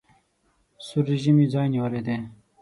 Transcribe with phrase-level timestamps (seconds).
[0.85, 2.17] سور رژیم یې ځای نیولی دی.